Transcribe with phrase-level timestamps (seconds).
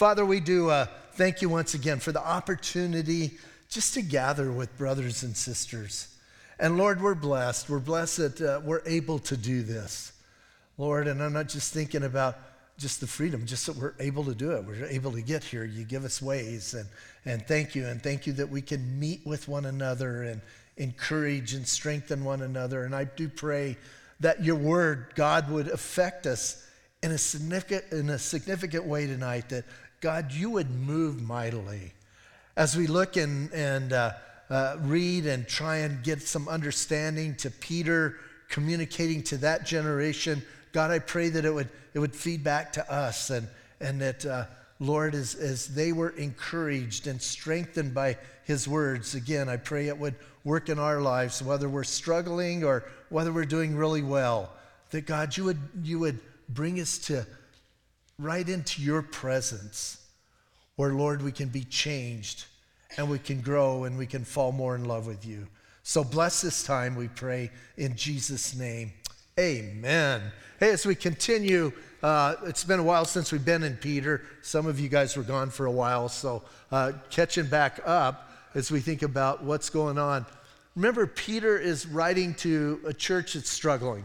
[0.00, 3.32] Father, we do uh, thank you once again for the opportunity
[3.68, 6.08] just to gather with brothers and sisters.
[6.58, 7.68] And Lord, we're blessed.
[7.68, 10.12] We're blessed that uh, we're able to do this.
[10.78, 12.38] Lord, and I'm not just thinking about
[12.78, 14.64] just the freedom, just that we're able to do it.
[14.64, 15.64] We're able to get here.
[15.64, 16.72] You give us ways.
[16.72, 16.86] And,
[17.26, 17.86] and thank you.
[17.86, 20.40] And thank you that we can meet with one another and
[20.78, 22.84] encourage and strengthen one another.
[22.84, 23.76] And I do pray
[24.20, 26.66] that your word, God, would affect us
[27.02, 29.64] in a significant, in a significant way tonight, that
[30.00, 31.92] God, you would move mightily.
[32.56, 34.12] As we look and, and uh,
[34.48, 38.16] uh, read and try and get some understanding to Peter
[38.48, 40.42] communicating to that generation,
[40.72, 43.46] God, I pray that it would, it would feed back to us and,
[43.80, 44.46] and that, uh,
[44.78, 49.98] Lord, as, as they were encouraged and strengthened by his words, again, I pray it
[49.98, 54.50] would work in our lives, whether we're struggling or whether we're doing really well,
[54.90, 57.26] that God, you would, you would bring us to
[58.20, 60.06] right into your presence
[60.76, 62.44] where, Lord, we can be changed
[62.96, 65.46] and we can grow and we can fall more in love with you.
[65.82, 68.92] So bless this time, we pray, in Jesus' name.
[69.38, 70.22] Amen.
[70.58, 71.72] Hey, as we continue,
[72.02, 74.22] uh, it's been a while since we've been in Peter.
[74.42, 78.70] Some of you guys were gone for a while, so uh, catching back up as
[78.70, 80.26] we think about what's going on.
[80.76, 84.04] Remember, Peter is writing to a church that's struggling.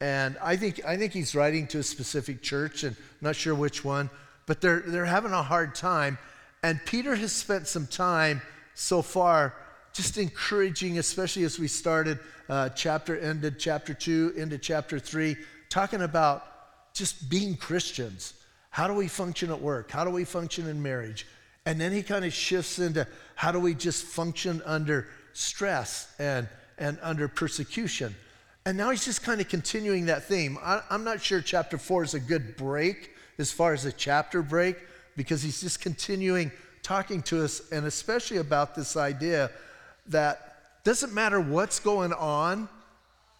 [0.00, 3.54] And I think, I think he's writing to a specific church, and I'm not sure
[3.54, 4.10] which one,
[4.46, 6.18] but they're, they're having a hard time.
[6.62, 8.42] And Peter has spent some time
[8.74, 9.54] so far
[9.94, 15.36] just encouraging, especially as we started uh, chapter, ended chapter two, into chapter three,
[15.70, 16.44] talking about
[16.92, 18.34] just being Christians.
[18.68, 19.90] How do we function at work?
[19.90, 21.26] How do we function in marriage?
[21.64, 26.46] And then he kind of shifts into how do we just function under stress and,
[26.78, 28.14] and under persecution.
[28.66, 30.58] And now he's just kind of continuing that theme.
[30.60, 34.42] I, am not sure chapter four is a good break as far as a chapter
[34.42, 34.76] break
[35.16, 36.50] because he's just continuing
[36.82, 39.52] talking to us, and especially about this idea
[40.08, 42.68] that doesn't matter what's going on,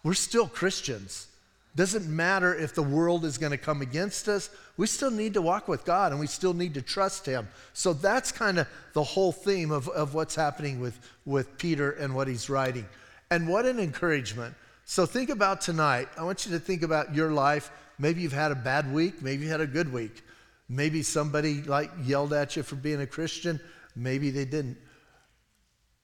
[0.01, 1.27] we're still Christians.
[1.75, 5.41] Doesn't matter if the world is going to come against us, we still need to
[5.41, 7.49] walk with God and we still need to trust Him.
[7.73, 12.15] So that's kind of the whole theme of, of what's happening with, with Peter and
[12.15, 12.85] what he's writing.
[13.29, 14.55] And what an encouragement.
[14.89, 16.07] So think about tonight.
[16.17, 17.71] I want you to think about your life.
[17.99, 20.23] Maybe you've had a bad week, maybe you had a good week.
[20.69, 23.59] Maybe somebody like yelled at you for being a Christian,
[23.97, 24.77] maybe they didn't.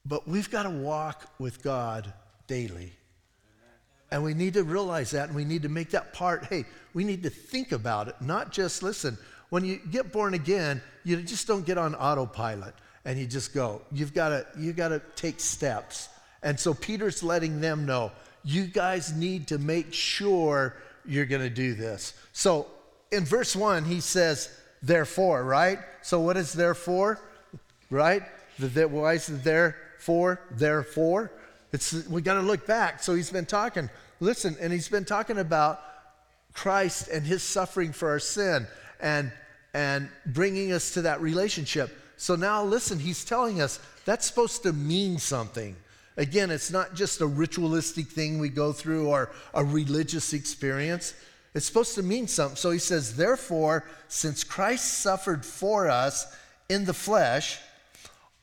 [0.06, 2.12] But we've got to walk with God
[2.48, 2.92] daily.
[4.12, 6.44] And we need to realize that and we need to make that part.
[6.44, 9.18] Hey, we need to think about it, not just listen.
[9.50, 13.82] When you get born again, you just don't get on autopilot and you just go.
[13.94, 16.10] You've got to you've got to take steps.
[16.42, 18.12] And so Peter's letting them know,
[18.44, 22.14] you guys need to make sure you're going to do this.
[22.32, 22.68] So
[23.12, 24.50] in verse 1 he says
[24.82, 25.80] therefore, right?
[26.02, 27.20] So what is therefore?
[27.90, 28.24] Right?
[28.60, 30.42] The, the, why is it therefore?
[30.52, 31.32] Therefore?
[31.72, 33.02] It's, we got to look back.
[33.02, 33.90] So he's been talking
[34.24, 35.82] Listen, and he's been talking about
[36.54, 38.68] Christ and his suffering for our sin
[39.02, 39.34] and,
[39.74, 41.94] and bringing us to that relationship.
[42.16, 45.76] So now, listen, he's telling us that's supposed to mean something.
[46.18, 51.14] Again, it's not just a ritualistic thing we go through or a religious experience.
[51.54, 52.56] It's supposed to mean something.
[52.56, 56.26] So he says, Therefore, since Christ suffered for us
[56.70, 57.60] in the flesh,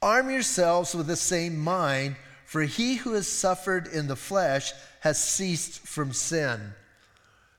[0.02, 5.22] arm yourselves with the same mind, for he who has suffered in the flesh has
[5.22, 6.60] ceased from sin.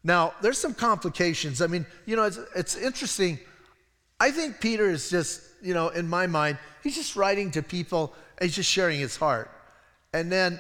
[0.04, 1.62] Now, there's some complications.
[1.62, 3.40] I mean, you know, it's, it's interesting.
[4.20, 8.14] I think Peter is just, you know, in my mind, he's just writing to people,
[8.42, 9.50] he's just sharing his heart.
[10.14, 10.60] And then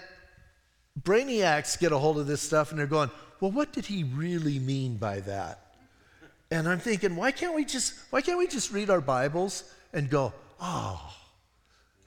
[1.01, 4.59] brainiacs get a hold of this stuff and they're going, well, what did he really
[4.59, 5.59] mean by that?
[6.51, 9.63] And I'm thinking, why can't we just why can't we just read our Bibles
[9.93, 11.15] and go, oh,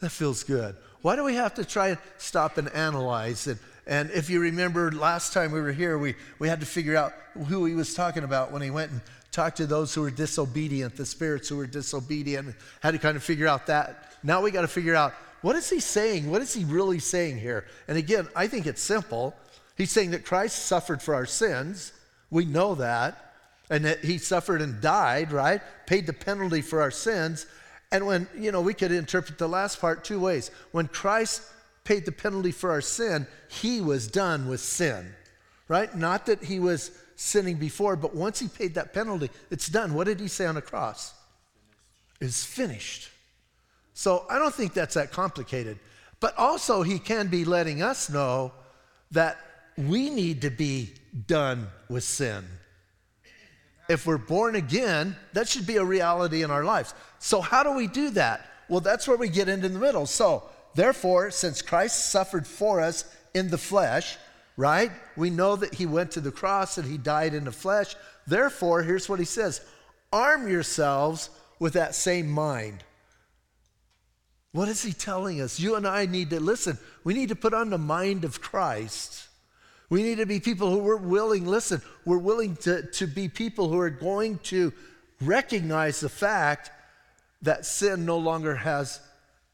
[0.01, 0.77] that feels good?
[1.03, 3.59] Why do we have to try and stop and analyze it?
[3.87, 7.13] and if you remember last time we were here, we, we had to figure out
[7.49, 9.01] who he was talking about when he went and
[9.31, 13.23] talked to those who were disobedient, the spirits who were disobedient, had to kind of
[13.23, 14.15] figure out that.
[14.23, 15.13] Now we got to figure out
[15.45, 16.31] what is he saying?
[16.31, 17.67] What is he really saying here?
[17.87, 19.37] And again, I think it's simple.
[19.77, 21.93] He's saying that Christ suffered for our sins.
[22.31, 23.35] We know that.
[23.69, 25.61] And that he suffered and died, right?
[25.85, 27.45] Paid the penalty for our sins.
[27.93, 30.51] And when, you know, we could interpret the last part two ways.
[30.73, 31.43] When Christ
[31.85, 35.15] paid the penalty for our sin, he was done with sin,
[35.69, 35.95] right?
[35.95, 39.93] Not that he was sinning before, but once he paid that penalty, it's done.
[39.93, 41.13] What did he say on the cross?
[42.19, 43.11] It's finished.
[43.95, 45.79] So I don't think that's that complicated.
[46.21, 48.53] But also, he can be letting us know
[49.11, 49.39] that
[49.77, 50.95] we need to be
[51.27, 52.45] done with sin.
[53.89, 56.95] If we're born again, that should be a reality in our lives.
[57.19, 58.47] So, how do we do that?
[58.69, 60.07] Well, that's where we get into the middle.
[60.07, 60.45] So,
[60.75, 63.05] therefore, since Christ suffered for us
[63.35, 64.17] in the flesh,
[64.57, 64.91] right?
[65.17, 67.95] We know that he went to the cross and he died in the flesh.
[68.27, 69.61] Therefore, here's what he says
[70.13, 72.85] arm yourselves with that same mind.
[74.55, 75.59] What is he telling us?
[75.59, 76.79] You and I need to listen.
[77.03, 79.27] We need to put on the mind of Christ.
[79.91, 83.69] We need to be people who are willing, listen, we're willing to, to be people
[83.69, 84.73] who are going to
[85.21, 86.71] recognize the fact
[87.43, 89.01] that sin no longer has,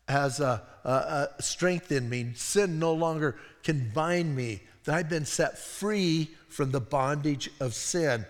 [0.07, 2.33] has a, a, a strength in me.
[2.35, 7.73] Sin no longer can bind me, that I've been set free from the bondage of
[7.73, 8.27] sin.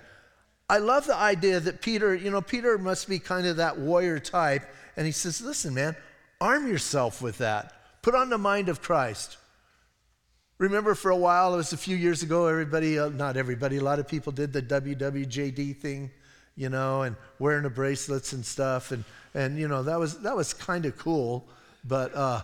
[0.68, 4.20] I love the idea that Peter, you know, Peter must be kind of that warrior
[4.20, 4.62] type.
[4.96, 5.96] And he says, listen, man,
[6.40, 7.74] arm yourself with that.
[8.02, 9.36] Put on the mind of Christ.
[10.58, 13.82] Remember for a while, it was a few years ago, everybody, uh, not everybody, a
[13.82, 16.10] lot of people did the WWJD thing,
[16.54, 18.92] you know, and wearing the bracelets and stuff.
[18.92, 19.04] And,
[19.34, 21.48] and you know, that was, that was kind of cool.
[21.84, 22.42] But, uh,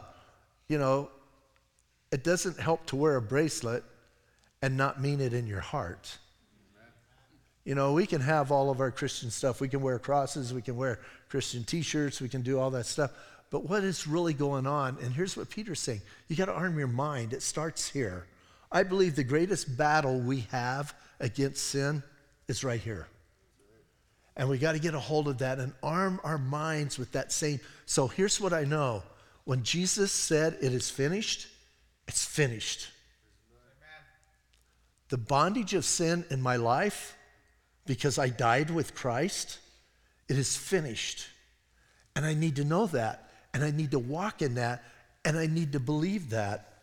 [0.69, 1.11] you know,
[2.11, 3.85] it doesn't help to wear a bracelet
[4.63, 6.17] and not mean it in your heart.
[7.65, 9.61] You know, we can have all of our Christian stuff.
[9.61, 12.87] We can wear crosses, we can wear Christian t shirts, we can do all that
[12.87, 13.11] stuff.
[13.51, 14.99] But what is really going on?
[15.01, 17.33] And here's what Peter's saying you got to arm your mind.
[17.33, 18.27] It starts here.
[18.71, 22.03] I believe the greatest battle we have against sin
[22.49, 23.07] is right here.
[24.37, 27.33] And we got to get a hold of that and arm our minds with that
[27.33, 27.61] same.
[27.87, 29.03] So here's what I know
[29.45, 31.47] when Jesus said, It is finished,
[32.07, 32.89] it's finished.
[35.09, 37.17] The bondage of sin in my life,
[37.87, 39.61] because I died with Christ,
[40.29, 41.29] it is finished.
[42.17, 43.26] And I need to know that
[43.57, 44.85] and I need to walk in that,
[45.25, 46.75] and I need to believe that.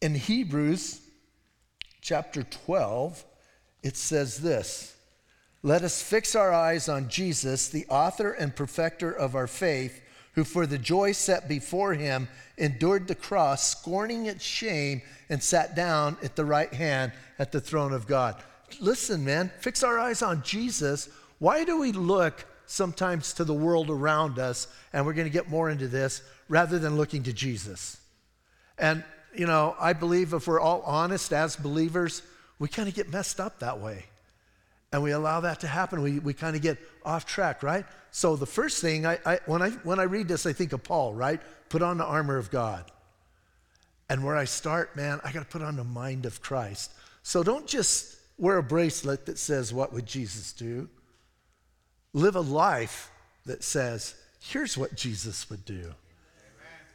[0.00, 1.00] In Hebrews
[2.00, 3.24] chapter 12,
[3.82, 4.94] it says this
[5.64, 10.00] Let us fix our eyes on Jesus, the author and perfecter of our faith,
[10.34, 15.74] who for the joy set before him endured the cross, scorning its shame, and sat
[15.74, 17.10] down at the right hand
[17.40, 18.40] at the throne of God.
[18.78, 21.08] Listen, man, fix our eyes on Jesus.
[21.40, 25.48] Why do we look sometimes to the world around us, and we're going to get
[25.48, 28.00] more into this, rather than looking to Jesus.
[28.78, 29.04] And,
[29.34, 32.22] you know, I believe if we're all honest as believers,
[32.58, 34.06] we kind of get messed up that way.
[34.92, 36.02] And we allow that to happen.
[36.02, 37.86] We, we kind of get off track, right?
[38.10, 40.84] So the first thing, I, I, when, I, when I read this, I think of
[40.84, 41.40] Paul, right?
[41.70, 42.90] Put on the armor of God.
[44.10, 46.92] And where I start, man, I got to put on the mind of Christ.
[47.22, 50.90] So don't just wear a bracelet that says, What would Jesus do?
[52.14, 53.10] Live a life
[53.46, 55.94] that says, here's what Jesus would do.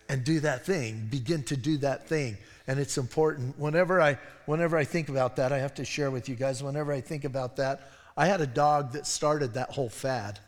[0.10, 2.38] And do that thing, begin to do that thing.
[2.68, 3.60] And it's important.
[3.60, 6.94] Whenever I, whenever I think about that, I have to share with you guys, whenever
[6.94, 10.40] I think about that, I had a dog that started that whole fad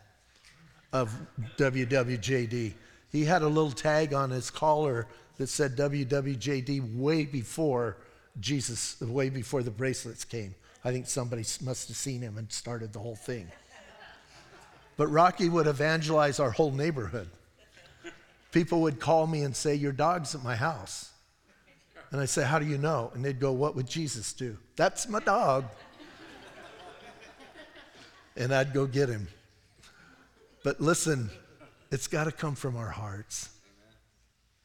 [0.92, 1.14] of
[1.56, 2.72] WWJD.
[3.12, 5.06] He had a little tag on his collar
[5.36, 7.96] that said WWJD way before
[8.40, 10.54] Jesus, way before the bracelets came.
[10.84, 13.48] I think somebody must have seen him and started the whole thing.
[15.00, 17.30] But Rocky would evangelize our whole neighborhood.
[18.52, 21.08] People would call me and say, Your dog's at my house.
[22.10, 23.10] And I'd say, How do you know?
[23.14, 24.58] And they'd go, What would Jesus do?
[24.76, 25.64] That's my dog.
[28.36, 29.28] and I'd go get him.
[30.64, 31.30] But listen,
[31.90, 33.48] it's got to come from our hearts.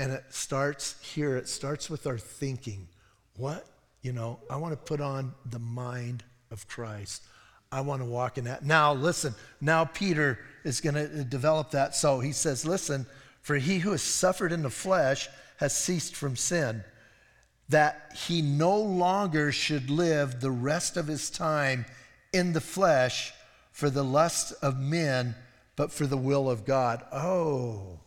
[0.01, 2.89] And it starts here, it starts with our thinking.
[3.37, 3.65] What?
[4.01, 7.23] You know, I want to put on the mind of Christ.
[7.71, 8.65] I want to walk in that.
[8.65, 11.95] Now, listen, now Peter is going to uh, develop that.
[11.95, 13.05] So he says, Listen,
[13.41, 16.83] for he who has suffered in the flesh has ceased from sin,
[17.69, 21.85] that he no longer should live the rest of his time
[22.33, 23.33] in the flesh
[23.71, 25.35] for the lust of men,
[25.75, 27.03] but for the will of God.
[27.11, 27.99] Oh,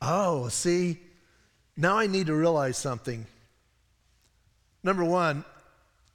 [0.00, 0.98] oh, see,
[1.76, 3.26] now I need to realize something.
[4.82, 5.44] Number one,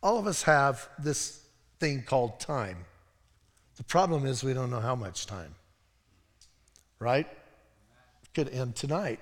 [0.01, 1.43] all of us have this
[1.79, 2.85] thing called time.
[3.77, 5.55] The problem is we don't know how much time,
[6.99, 7.27] right?
[8.33, 9.19] Could end tonight,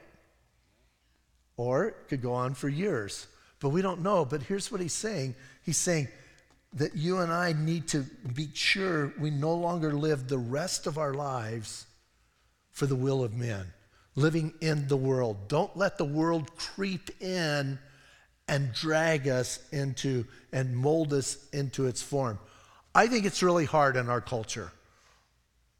[1.56, 3.28] or it could go on for years,
[3.60, 4.26] but we don't know.
[4.26, 6.08] But here's what he's saying He's saying
[6.74, 10.98] that you and I need to be sure we no longer live the rest of
[10.98, 11.86] our lives
[12.72, 13.66] for the will of men,
[14.16, 15.48] living in the world.
[15.48, 17.80] Don't let the world creep in
[18.48, 22.40] and drag us into and mold us into its form.
[22.98, 24.72] I think it's really hard in our culture.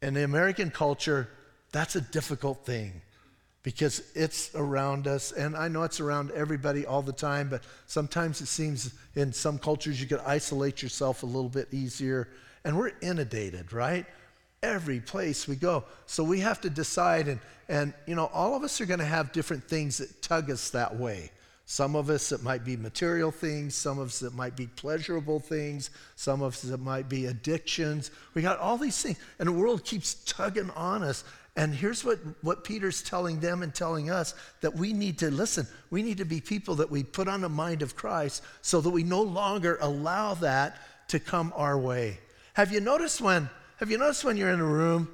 [0.00, 1.28] In the American culture,
[1.72, 3.02] that's a difficult thing
[3.64, 5.32] because it's around us.
[5.32, 9.58] And I know it's around everybody all the time, but sometimes it seems in some
[9.58, 12.28] cultures you can isolate yourself a little bit easier.
[12.62, 14.06] and we're inundated, right?
[14.62, 15.82] Every place we go.
[16.06, 19.04] So we have to decide, and, and you know, all of us are going to
[19.04, 21.32] have different things that tug us that way.
[21.70, 23.74] Some of us, it might be material things.
[23.74, 25.90] Some of us, it might be pleasurable things.
[26.16, 28.10] Some of us, it might be addictions.
[28.32, 31.24] We got all these things, and the world keeps tugging on us.
[31.56, 35.66] And here's what, what Peter's telling them and telling us that we need to listen.
[35.90, 38.88] We need to be people that we put on the mind of Christ so that
[38.88, 42.18] we no longer allow that to come our way.
[42.54, 45.10] Have you noticed when, have you noticed when you're in a room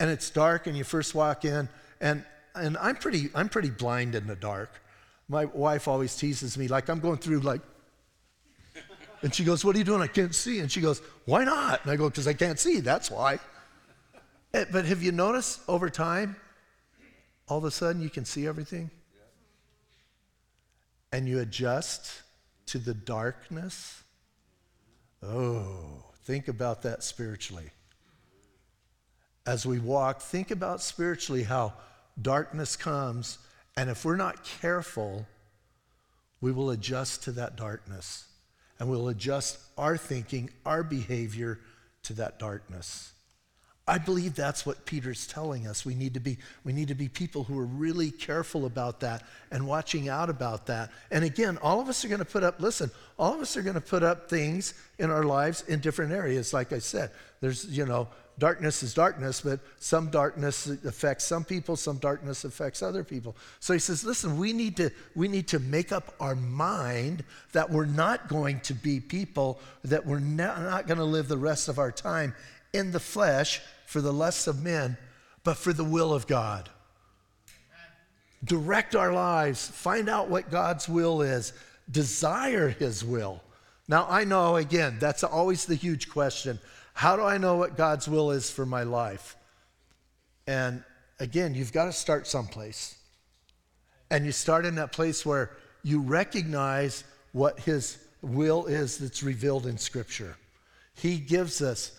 [0.00, 1.68] and it's dark and you first walk in?
[2.00, 2.24] And,
[2.56, 4.82] and I'm, pretty, I'm pretty blind in the dark.
[5.28, 7.60] My wife always teases me, like I'm going through, like,
[9.22, 10.02] and she goes, What are you doing?
[10.02, 10.60] I can't see.
[10.60, 11.82] And she goes, Why not?
[11.82, 13.38] And I go, Because I can't see, that's why.
[14.54, 16.36] Eh, but have you noticed over time,
[17.48, 18.90] all of a sudden you can see everything?
[21.12, 22.22] And you adjust
[22.66, 24.02] to the darkness?
[25.22, 27.70] Oh, think about that spiritually.
[29.46, 31.72] As we walk, think about spiritually how
[32.20, 33.38] darkness comes
[33.76, 35.26] and if we're not careful,
[36.40, 38.26] we will adjust to that darkness
[38.78, 41.58] and we'll adjust our thinking, our behavior
[42.04, 43.12] to that darkness.
[43.88, 45.86] I believe that's what Peter's telling us.
[45.86, 49.22] We need to be, we need to be people who are really careful about that
[49.52, 50.90] and watching out about that.
[51.12, 53.62] And again, all of us are going to put up, listen, all of us are
[53.62, 56.52] going to put up things in our lives in different areas.
[56.52, 61.76] Like I said, there's, you know, darkness is darkness, but some darkness affects some people,
[61.76, 63.36] some darkness affects other people.
[63.60, 67.70] So he says, listen, we need to, we need to make up our mind that
[67.70, 71.68] we're not going to be people, that we're not, not going to live the rest
[71.68, 72.34] of our time
[72.72, 74.96] in the flesh for the lusts of men,
[75.44, 76.68] but for the will of God.
[78.44, 81.52] Direct our lives, find out what God's will is,
[81.90, 83.40] desire his will.
[83.88, 86.58] Now, I know, again, that's always the huge question.
[86.96, 89.36] How do I know what God's will is for my life?
[90.46, 90.82] And
[91.20, 92.96] again, you've got to start someplace.
[94.10, 95.50] And you start in that place where
[95.82, 100.38] you recognize what His will is that's revealed in Scripture.
[100.94, 101.92] He gives us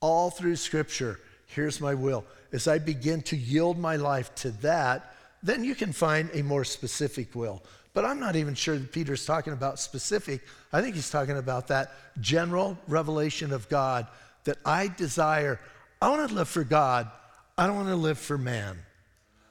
[0.00, 2.26] all through Scripture here's my will.
[2.52, 6.64] As I begin to yield my life to that, then you can find a more
[6.64, 7.62] specific will.
[7.98, 10.42] But I'm not even sure that Peter's talking about specific.
[10.72, 11.90] I think he's talking about that
[12.20, 14.06] general revelation of God
[14.44, 15.58] that I desire.
[16.00, 17.10] I want to live for God.
[17.58, 18.78] I don't want to live for man.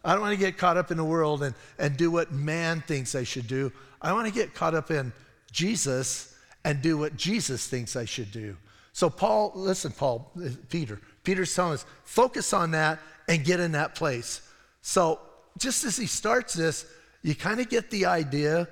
[0.02, 2.80] I don't want to get caught up in the world and, and do what man
[2.88, 3.70] thinks I should do.
[4.02, 5.12] I want to get caught up in
[5.52, 8.56] Jesus and do what Jesus thinks I should do.
[8.94, 13.74] So, Paul, listen, Paul, eh, Peter, Peter's telling us, focus on that and get in
[13.74, 14.40] that place.
[14.82, 15.20] So,
[15.58, 16.86] just as he starts this,
[17.28, 18.70] you kind of get the idea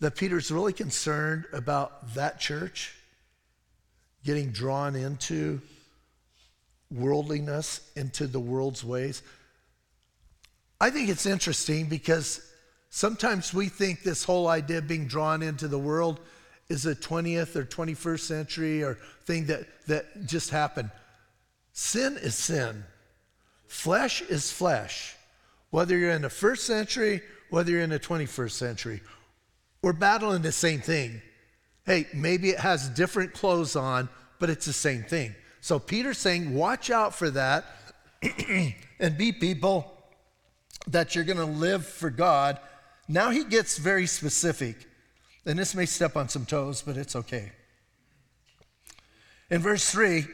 [0.00, 2.94] that Peter's really concerned about that church
[4.22, 5.62] getting drawn into
[6.90, 9.22] worldliness, into the world's ways.
[10.78, 12.46] I think it's interesting because
[12.90, 16.20] sometimes we think this whole idea of being drawn into the world
[16.68, 20.90] is a 20th or 21st century or thing that, that just happened.
[21.72, 22.84] Sin is sin.
[23.68, 25.16] Flesh is flesh.
[25.70, 29.00] Whether you're in the first century, whether you're in the 21st century,
[29.82, 31.22] we're battling the same thing.
[31.86, 35.34] Hey, maybe it has different clothes on, but it's the same thing.
[35.60, 37.64] So Peter's saying, watch out for that
[39.00, 39.92] and be people
[40.88, 42.58] that you're going to live for God.
[43.08, 44.86] Now he gets very specific.
[45.46, 47.52] And this may step on some toes, but it's okay.
[49.50, 50.26] In verse 3,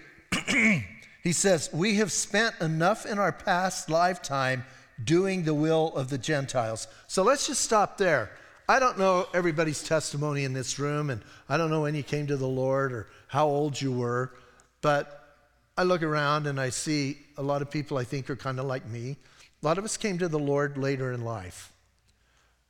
[1.23, 4.65] he says, We have spent enough in our past lifetime
[5.03, 6.87] doing the will of the Gentiles.
[7.07, 8.31] So let's just stop there.
[8.69, 12.27] I don't know everybody's testimony in this room, and I don't know when you came
[12.29, 14.33] to the Lord or how old you were,
[14.81, 15.37] but
[15.77, 18.67] I look around and I see a lot of people I think are kind of
[18.67, 19.17] like me.
[19.63, 21.73] A lot of us came to the Lord later in life.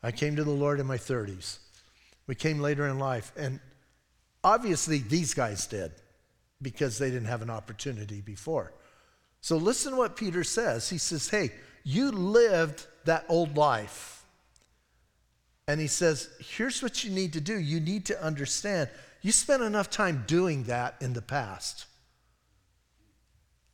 [0.02, 1.59] I came to the Lord in my 30s.
[2.26, 3.61] We came later in life, and
[4.43, 5.93] obviously these guys did
[6.62, 8.73] because they didn't have an opportunity before.
[9.40, 10.88] So listen to what Peter says.
[10.88, 11.50] He says, Hey,
[11.85, 14.25] you lived that old life.
[15.69, 17.59] And he says, here's what you need to do.
[17.59, 18.91] You need to understand
[19.25, 21.87] you spent enough time doing that in the past.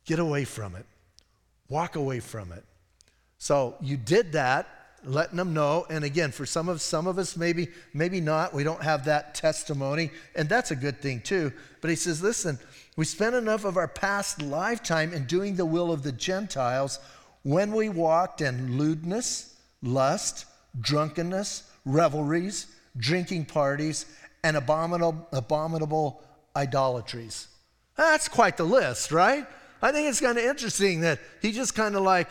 [0.05, 0.85] Get away from it.
[1.67, 2.63] Walk away from it.
[3.37, 4.67] So you did that,
[5.03, 5.85] letting them know.
[5.89, 8.53] And again, for some of some of us, maybe, maybe not.
[8.53, 11.51] We don't have that testimony, and that's a good thing too.
[11.81, 12.57] But he says, listen,
[12.95, 16.97] we spent enough of our past lifetime in doing the will of the Gentiles
[17.43, 20.45] when we walked in lewdness, lust,
[20.79, 22.67] drunkenness, revelries,
[22.97, 24.05] drinking parties,
[24.43, 26.23] and abominable, abominable
[26.55, 27.47] idolatries.
[27.97, 29.45] That's quite the list, right?
[29.81, 32.29] I think it's kind of interesting that he just kind of like,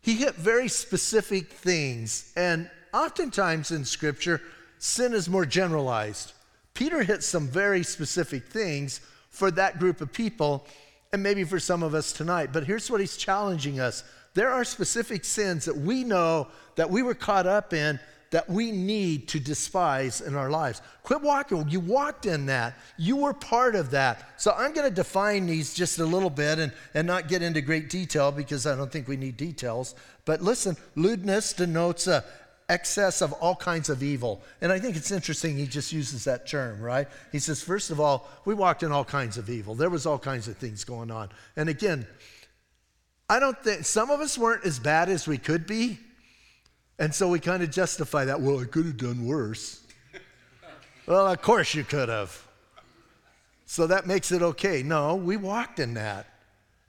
[0.00, 2.32] he hit very specific things.
[2.36, 4.40] And oftentimes in Scripture,
[4.78, 6.32] sin is more generalized.
[6.74, 9.00] Peter hit some very specific things
[9.30, 10.66] for that group of people,
[11.12, 12.50] and maybe for some of us tonight.
[12.52, 17.02] But here's what he's challenging us there are specific sins that we know that we
[17.02, 17.98] were caught up in
[18.30, 20.82] that we need to despise in our lives.
[21.02, 21.68] Quit walking.
[21.68, 22.78] You walked in that.
[22.98, 24.34] You were part of that.
[24.40, 27.62] So I'm going to define these just a little bit and, and not get into
[27.62, 29.94] great detail because I don't think we need details.
[30.26, 32.22] But listen, lewdness denotes a
[32.68, 34.42] excess of all kinds of evil.
[34.60, 37.08] And I think it's interesting he just uses that term, right?
[37.32, 39.74] He says, first of all, we walked in all kinds of evil.
[39.74, 41.30] There was all kinds of things going on.
[41.56, 42.06] And again,
[43.28, 45.98] I don't think some of us weren't as bad as we could be.
[46.98, 48.40] And so we kind of justify that.
[48.40, 49.80] Well, I could have done worse.
[51.06, 52.46] well, of course you could have.
[53.64, 54.82] So that makes it okay.
[54.82, 56.26] No, we walked in that.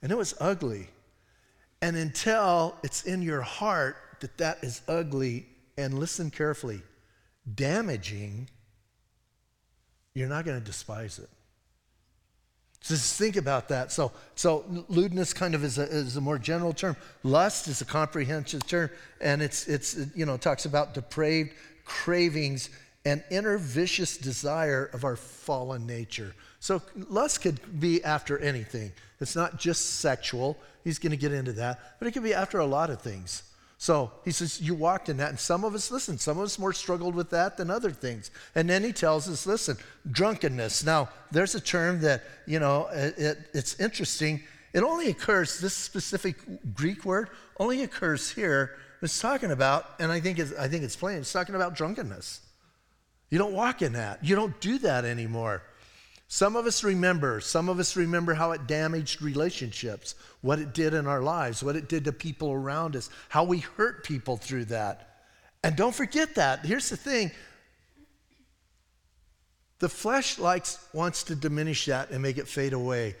[0.02, 0.88] And it was ugly.
[1.82, 5.46] And until it's in your heart that that is ugly,
[5.80, 6.82] and listen carefully,
[7.54, 8.48] damaging,
[10.14, 11.28] you're not going to despise it.
[12.82, 13.92] Just think about that.
[13.92, 16.96] So, so lewdness kind of is a, is a more general term.
[17.22, 21.52] Lust is a comprehensive term, and it's, it's you know, talks about depraved
[21.84, 22.70] cravings
[23.04, 26.34] and inner vicious desire of our fallen nature.
[26.58, 28.92] So lust could be after anything.
[29.20, 30.56] It's not just sexual.
[30.84, 33.42] He's going to get into that, but it could be after a lot of things.
[33.80, 35.30] So he says, You walked in that.
[35.30, 38.30] And some of us, listen, some of us more struggled with that than other things.
[38.54, 39.78] And then he tells us, Listen,
[40.10, 40.84] drunkenness.
[40.84, 44.42] Now, there's a term that, you know, it, it, it's interesting.
[44.74, 46.36] It only occurs, this specific
[46.74, 48.76] Greek word only occurs here.
[49.00, 52.42] It's talking about, and I think it's, I think it's plain, it's talking about drunkenness.
[53.30, 54.22] You don't walk in that.
[54.22, 55.62] You don't do that anymore.
[56.32, 60.94] Some of us remember, some of us remember how it damaged relationships, what it did
[60.94, 64.66] in our lives, what it did to people around us, how we hurt people through
[64.66, 65.24] that.
[65.64, 66.64] And don't forget that.
[66.64, 67.32] Here's the thing
[69.80, 73.16] the flesh likes, wants to diminish that and make it fade away.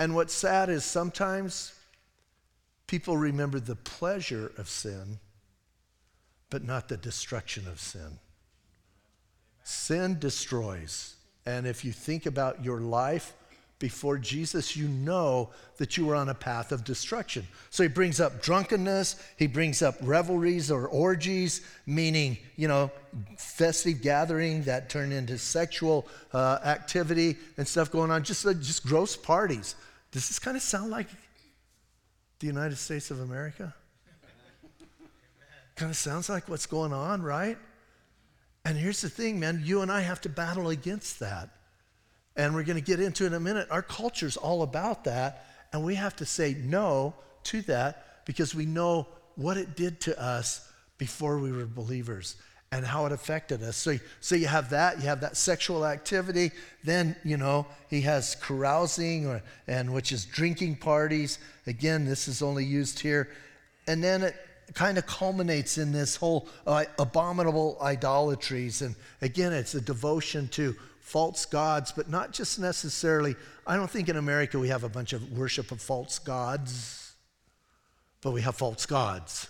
[0.00, 1.72] And what's sad is sometimes
[2.88, 5.20] people remember the pleasure of sin,
[6.50, 8.18] but not the destruction of sin.
[9.62, 11.14] Sin destroys.
[11.48, 13.32] And if you think about your life
[13.78, 17.48] before Jesus, you know that you were on a path of destruction.
[17.70, 22.90] So he brings up drunkenness, he brings up revelries or orgies, meaning, you know,
[23.38, 28.84] festive gathering that turn into sexual uh, activity and stuff going on, just, uh, just
[28.84, 29.74] gross parties.
[30.12, 31.06] Does this kind of sound like
[32.40, 33.74] the United States of America?
[35.76, 37.56] kind of sounds like what's going on, right?
[38.68, 41.48] And here's the thing, man, you and I have to battle against that.
[42.36, 43.66] And we're going to get into it in a minute.
[43.70, 45.46] Our culture's all about that.
[45.72, 50.22] And we have to say no to that because we know what it did to
[50.22, 52.36] us before we were believers
[52.70, 53.78] and how it affected us.
[53.78, 56.50] So, so you have that, you have that sexual activity.
[56.84, 61.38] Then, you know, he has carousing, or, and which is drinking parties.
[61.66, 63.30] Again, this is only used here.
[63.86, 64.36] And then it,
[64.74, 68.82] kind of culminates in this whole uh, abominable idolatries.
[68.82, 73.34] And again, it's a devotion to false gods, but not just necessarily.
[73.66, 77.14] I don't think in America we have a bunch of worship of false gods,
[78.20, 79.48] but we have false gods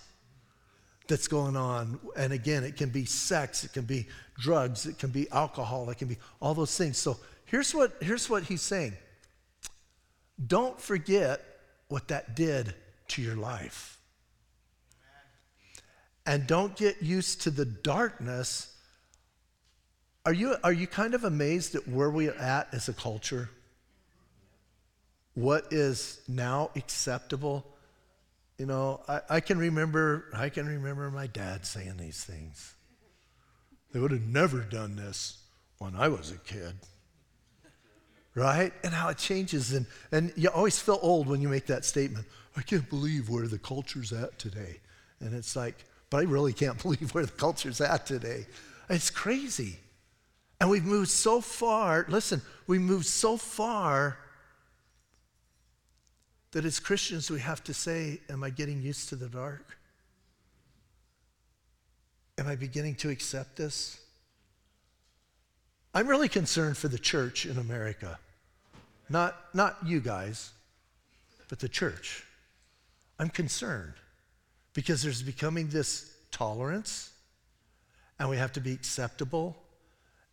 [1.07, 1.99] that's going on.
[2.15, 5.97] And again, it can be sex, it can be drugs, it can be alcohol, it
[5.97, 6.97] can be all those things.
[6.97, 8.93] So here's what, here's what he's saying
[10.47, 11.41] don't forget
[11.89, 12.73] what that did
[13.09, 13.98] to your life
[16.29, 18.71] and don't get used to the darkness.
[20.27, 23.49] Are you, are you kind of amazed at where we're at as a culture?
[25.33, 27.65] What is now acceptable?
[28.59, 32.75] You know, I, I can remember I can remember my dad saying these things.
[33.91, 35.39] They would have never done this
[35.79, 36.73] when I was a kid.
[38.35, 38.71] Right?
[38.83, 39.73] And how it changes.
[39.73, 42.27] And, and you always feel old when you make that statement.
[42.55, 44.79] I can't believe where the culture's at today.
[45.19, 48.45] And it's like, but I really can't believe where the culture's at today.
[48.89, 49.77] It's crazy.
[50.59, 54.17] And we've moved so far, listen, we've moved so far
[56.51, 59.77] that as Christians we have to say, Am I getting used to the dark?
[62.37, 63.99] Am I beginning to accept this?
[65.93, 68.19] I'm really concerned for the church in America.
[69.09, 70.51] Not, not you guys,
[71.49, 72.23] but the church.
[73.17, 73.93] I'm concerned
[74.79, 77.11] because there's becoming this tolerance,
[78.17, 79.61] and we have to be acceptable,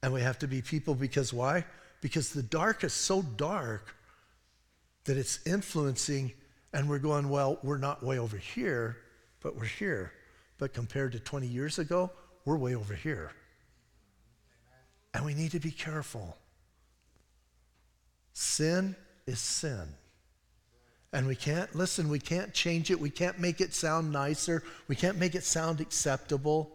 [0.05, 1.65] and we have to be people because why?
[2.01, 3.97] Because the dark is so dark
[5.07, 6.31] that it's influencing,
[6.73, 8.99] and we're going, well, we're not way over here,
[9.43, 10.13] but we're here.
[10.59, 12.13] But compared to 20 years ago,
[12.45, 13.33] we're way over here.
[15.13, 16.37] And we need to be careful.
[18.33, 18.95] Sin
[19.27, 19.89] is sin.
[21.13, 23.01] And we can't, listen, we can't change it.
[23.01, 24.63] We can't make it sound nicer.
[24.89, 26.73] We can't make it sound acceptable.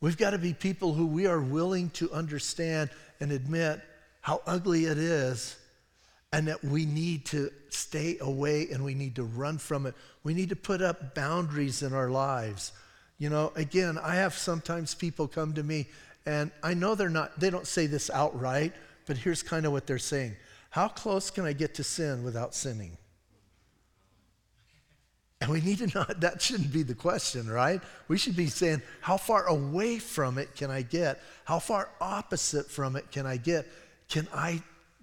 [0.00, 3.80] We've got to be people who we are willing to understand and admit
[4.22, 5.56] how ugly it is
[6.32, 9.94] and that we need to stay away and we need to run from it.
[10.22, 12.72] We need to put up boundaries in our lives.
[13.18, 15.88] You know, again, I have sometimes people come to me
[16.24, 18.72] and I know they're not, they don't say this outright,
[19.06, 20.36] but here's kind of what they're saying
[20.70, 22.96] How close can I get to sin without sinning?
[25.40, 27.80] And we need to know that shouldn't be the question, right?
[28.08, 31.20] We should be saying, how far away from it can I get?
[31.44, 33.66] How far opposite from it can I get?
[34.08, 34.62] Can I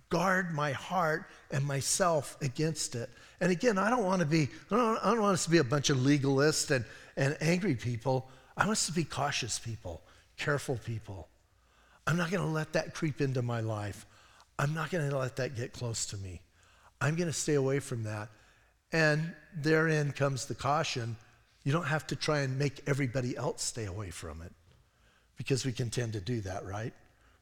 [0.10, 3.10] guard my heart and myself against it?
[3.40, 5.60] And again, I don't want to be, I don't, I don't want us to be
[5.60, 8.30] a bunch of legalists and, and angry people.
[8.56, 10.02] I want us to be cautious people,
[10.38, 11.28] careful people.
[12.08, 14.06] I'm not going to let that creep into my life.
[14.58, 16.42] I'm not going to let that get close to me.
[17.00, 18.30] I'm going to stay away from that.
[18.92, 21.16] And therein comes the caution
[21.68, 24.54] you don't have to try and make everybody else stay away from it
[25.36, 26.94] because we can tend to do that, right?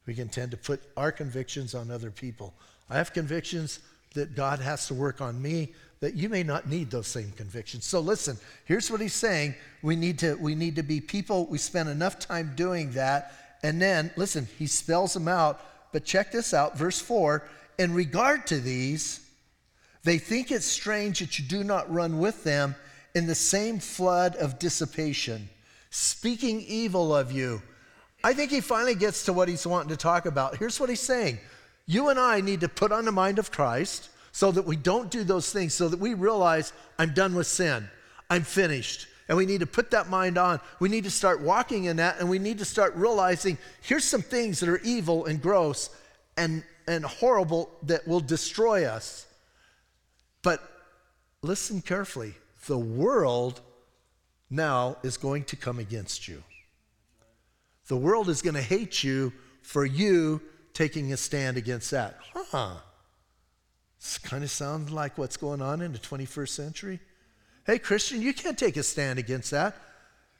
[0.04, 2.52] We can tend to put our convictions on other people.
[2.90, 3.78] I have convictions
[4.14, 7.84] that God has to work on me that you may not need those same convictions.
[7.84, 9.54] So listen, here's what he's saying.
[9.80, 13.32] We need to we need to be people we spend enough time doing that
[13.62, 15.60] and then listen, he spells them out,
[15.92, 17.46] but check this out verse 4,
[17.78, 19.20] in regard to these
[20.06, 22.76] they think it strange that you do not run with them
[23.16, 25.48] in the same flood of dissipation,
[25.90, 27.60] speaking evil of you.
[28.22, 30.58] I think he finally gets to what he's wanting to talk about.
[30.58, 31.40] Here's what he's saying
[31.86, 35.10] You and I need to put on the mind of Christ so that we don't
[35.10, 37.88] do those things, so that we realize I'm done with sin,
[38.30, 39.08] I'm finished.
[39.28, 40.60] And we need to put that mind on.
[40.78, 44.22] We need to start walking in that, and we need to start realizing here's some
[44.22, 45.90] things that are evil and gross
[46.36, 49.25] and, and horrible that will destroy us.
[50.46, 50.62] But
[51.42, 52.34] listen carefully
[52.68, 53.60] the world
[54.48, 56.44] now is going to come against you.
[57.88, 59.32] The world is going to hate you
[59.62, 60.40] for you
[60.72, 62.20] taking a stand against that.
[62.32, 62.76] Huh.
[63.98, 67.00] This kind of sounds like what's going on in the 21st century.
[67.66, 69.74] Hey, Christian, you can't take a stand against that.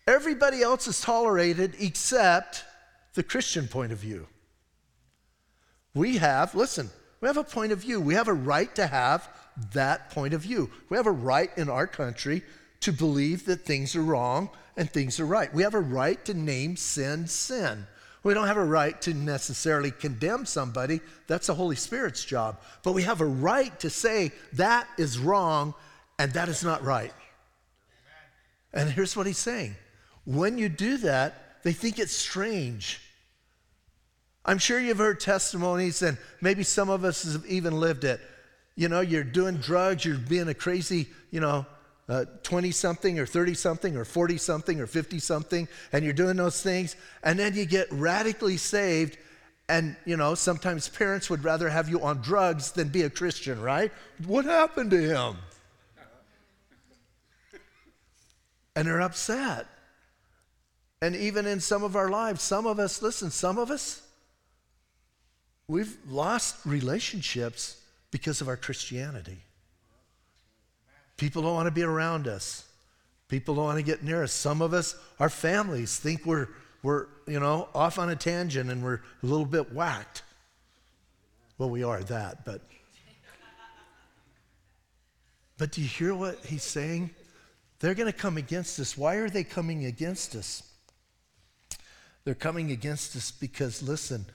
[0.06, 2.62] Everybody else is tolerated except
[3.14, 4.28] the Christian point of view.
[5.94, 6.90] We have, listen,
[7.20, 8.00] we have a point of view.
[8.00, 9.28] We have a right to have
[9.72, 10.70] that point of view.
[10.88, 12.42] We have a right in our country
[12.80, 15.52] to believe that things are wrong and things are right.
[15.52, 17.86] We have a right to name sin sin.
[18.22, 21.00] We don't have a right to necessarily condemn somebody.
[21.28, 22.60] That's the Holy Spirit's job.
[22.82, 25.74] But we have a right to say that is wrong
[26.18, 27.12] and that is not right.
[28.72, 29.76] And here's what he's saying
[30.24, 33.00] when you do that, they think it's strange.
[34.44, 38.20] I'm sure you've heard testimonies, and maybe some of us have even lived it
[38.76, 41.66] you know, you're doing drugs, you're being a crazy, you know,
[42.42, 46.36] 20 uh, something or 30 something or 40 something or 50 something, and you're doing
[46.36, 49.18] those things, and then you get radically saved.
[49.68, 53.60] And, you know, sometimes parents would rather have you on drugs than be a Christian,
[53.60, 53.90] right?
[54.24, 55.36] What happened to him?
[58.76, 59.66] And they're upset.
[61.02, 64.02] And even in some of our lives, some of us, listen, some of us,
[65.66, 69.38] we've lost relationships because of our Christianity.
[71.16, 72.64] People don't want to be around us.
[73.28, 74.32] People don't want to get near us.
[74.32, 76.48] Some of us, our families, think we're,
[76.82, 80.22] we're you know, off on a tangent and we're a little bit whacked.
[81.58, 82.60] Well, we are that, but.
[85.58, 87.10] But do you hear what he's saying?
[87.80, 88.96] They're going to come against us.
[88.96, 90.62] Why are they coming against us?
[92.24, 94.26] They're coming against us because, listen,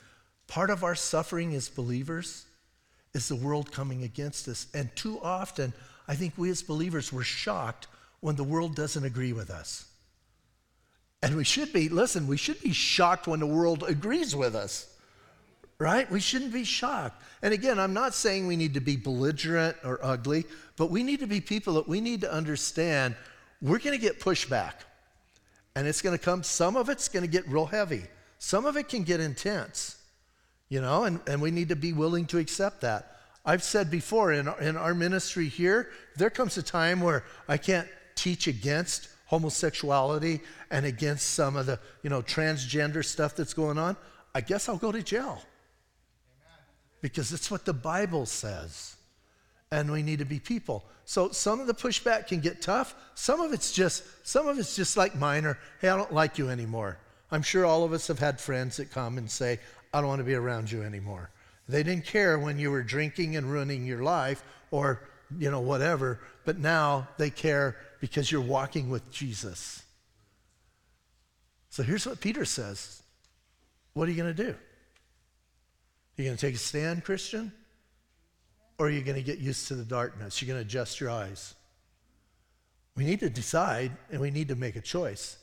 [0.47, 2.45] part of our suffering as believers
[3.13, 4.67] is the world coming against us.
[4.73, 5.73] And too often,
[6.07, 7.87] I think we as believers were shocked
[8.21, 9.85] when the world doesn't agree with us.
[11.23, 14.87] And we should be, listen, we should be shocked when the world agrees with us,
[15.77, 16.09] right?
[16.09, 17.21] We shouldn't be shocked.
[17.43, 20.45] And again, I'm not saying we need to be belligerent or ugly,
[20.77, 23.15] but we need to be people that we need to understand
[23.61, 24.73] we're going to get pushback.
[25.75, 28.03] And it's going to come, some of it's going to get real heavy,
[28.39, 30.00] some of it can get intense
[30.71, 33.17] you know, and, and we need to be willing to accept that.
[33.45, 37.89] I've said before in, in our ministry here, there comes a time where I can't
[38.15, 43.97] teach against homosexuality and against some of the, you know, transgender stuff that's going on.
[44.33, 45.41] I guess I'll go to jail.
[47.01, 48.95] Because it's what the Bible says.
[49.71, 50.83] and we need to be people.
[51.05, 52.93] So some of the pushback can get tough.
[53.15, 55.57] Some of it's just some of it's just like minor.
[55.79, 56.97] Hey, I don't like you anymore.
[57.31, 59.59] I'm sure all of us have had friends that come and say,
[59.93, 61.31] I don't want to be around you anymore.
[61.67, 66.19] They didn't care when you were drinking and ruining your life or, you know, whatever,
[66.45, 69.83] but now they care because you're walking with Jesus.
[71.69, 73.01] So here's what Peter says
[73.93, 74.51] What are you going to do?
[74.51, 77.53] Are you going to take a stand, Christian?
[78.77, 80.41] Or are you going to get used to the darkness?
[80.41, 81.53] You're going to adjust your eyes.
[82.95, 85.37] We need to decide and we need to make a choice.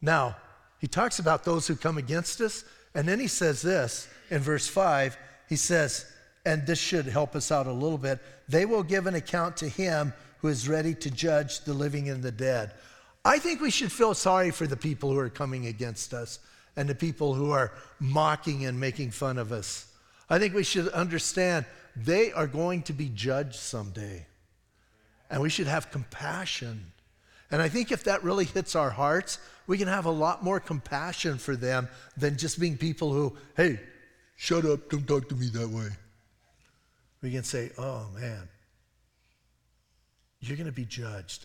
[0.00, 0.36] Now,
[0.78, 4.66] he talks about those who come against us, and then he says this in verse
[4.66, 5.16] 5
[5.48, 6.06] he says,
[6.46, 9.68] and this should help us out a little bit they will give an account to
[9.68, 12.72] him who is ready to judge the living and the dead.
[13.24, 16.38] I think we should feel sorry for the people who are coming against us
[16.76, 19.86] and the people who are mocking and making fun of us.
[20.30, 24.26] I think we should understand they are going to be judged someday.
[25.28, 26.92] And we should have compassion.
[27.50, 30.60] And I think if that really hits our hearts, we can have a lot more
[30.60, 33.80] compassion for them than just being people who, hey,
[34.42, 35.90] Shut up, don't talk to me that way.
[37.20, 38.48] We can say, oh man,
[40.40, 41.44] you're going to be judged.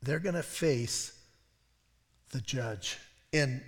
[0.00, 1.12] They're going to face
[2.30, 2.96] the judge.
[3.32, 3.60] In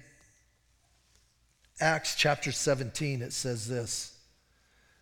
[1.78, 4.16] Acts chapter 17, it says this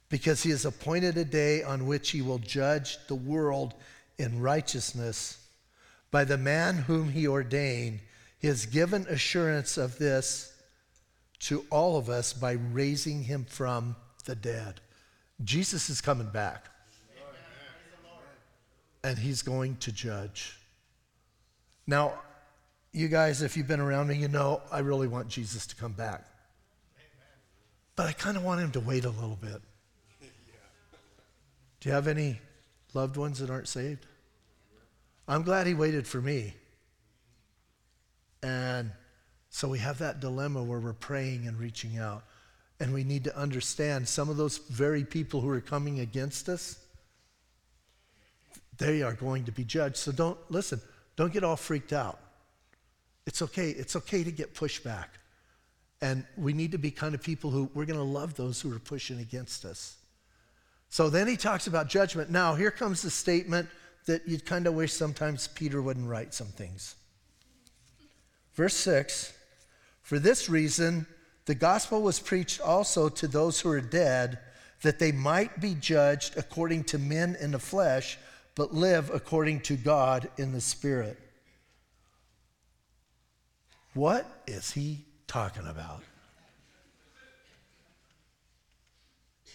[0.08, 3.74] because he has appointed a day on which he will judge the world
[4.18, 5.39] in righteousness
[6.10, 8.00] by the man whom he ordained.
[8.38, 10.52] He has given assurance of this
[11.40, 14.80] to all of us by raising him from the dead.
[15.42, 16.66] Jesus is coming back.
[19.02, 20.58] And he's going to judge.
[21.86, 22.18] Now,
[22.92, 25.92] you guys, if you've been around me, you know I really want Jesus to come
[25.92, 26.26] back.
[27.96, 29.60] But I kind of want him to wait a little bit.
[31.80, 32.40] Do you have any
[32.92, 34.06] loved ones that aren't saved?
[35.30, 36.54] I'm glad he waited for me.
[38.42, 38.90] And
[39.48, 42.24] so we have that dilemma where we're praying and reaching out.
[42.80, 46.78] And we need to understand some of those very people who are coming against us,
[48.76, 49.98] they are going to be judged.
[49.98, 50.80] So don't, listen,
[51.14, 52.18] don't get all freaked out.
[53.24, 53.70] It's okay.
[53.70, 55.06] It's okay to get pushback.
[56.02, 58.74] And we need to be kind of people who we're going to love those who
[58.74, 59.96] are pushing against us.
[60.88, 62.30] So then he talks about judgment.
[62.30, 63.68] Now, here comes the statement
[64.10, 66.96] that you'd kind of wish sometimes Peter wouldn't write some things.
[68.54, 69.32] Verse 6
[70.10, 71.06] for this reason,
[71.44, 74.40] the gospel was preached also to those who are dead,
[74.82, 78.18] that they might be judged according to men in the flesh,
[78.56, 81.16] but live according to God in the spirit.
[83.94, 86.02] What is he talking about?